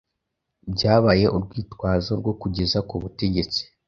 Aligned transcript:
byabaye 0.73 1.25
urwitwazo 1.35 2.11
rwo 2.19 2.33
kugeza 2.41 2.79
ku 2.89 2.95
butegetsi 3.01 3.61